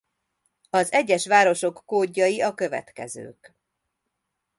Az 0.69 0.91
egyes 0.91 1.27
városok 1.27 1.81
kódjai 1.85 2.41
a 2.41 2.53
következők. 2.53 3.55